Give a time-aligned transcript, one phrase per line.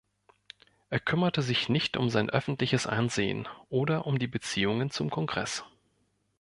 [0.89, 5.63] Er kümmerte sich nicht um sein öffentliches Ansehen oder um die Beziehungen zum Kongress.